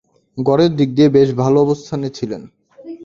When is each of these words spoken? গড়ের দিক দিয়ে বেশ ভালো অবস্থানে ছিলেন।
গড়ের 0.37 0.71
দিক 0.75 0.89
দিয়ে 0.93 1.09
বেশ 1.09 1.29
ভালো 1.33 1.57
অবস্থানে 1.61 2.07
ছিলেন। 2.09 2.41